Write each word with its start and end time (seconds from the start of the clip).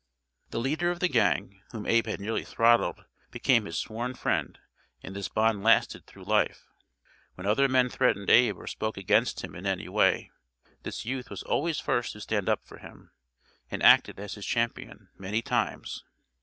The 0.49 0.59
leader 0.59 0.89
of 0.89 0.99
the 0.99 1.07
gang, 1.07 1.61
whom 1.73 1.85
Abe 1.85 2.07
had 2.07 2.19
nearly 2.19 2.43
throttled, 2.43 3.05
became 3.29 3.65
his 3.65 3.77
sworn 3.77 4.15
friend, 4.15 4.57
and 5.03 5.15
this 5.15 5.29
bond 5.29 5.61
lasted 5.61 6.07
through 6.07 6.23
life. 6.23 6.65
When 7.35 7.45
other 7.45 7.67
men 7.67 7.87
threatened 7.87 8.31
Abe 8.31 8.57
or 8.57 8.65
spoke 8.65 8.97
against 8.97 9.43
him 9.43 9.53
in 9.53 9.67
any 9.67 9.87
way, 9.87 10.31
this 10.81 11.05
youth 11.05 11.29
was 11.29 11.43
always 11.43 11.79
first 11.79 12.13
to 12.13 12.21
stand 12.21 12.49
up 12.49 12.65
for 12.65 12.79
him, 12.79 13.11
and 13.69 13.83
acted 13.83 14.19
as 14.19 14.33
his 14.33 14.45
champion 14.47 15.09
many 15.19 15.43
times. 15.43 16.03